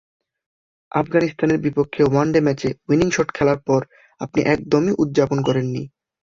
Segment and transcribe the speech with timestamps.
[0.91, 3.81] আফগানিস্তানের বিপক্ষে ওয়ানডে ম্যাচে উইনিং শট খেলার পর
[4.21, 5.83] আপনি একদমই উদ্যাপন করেননি।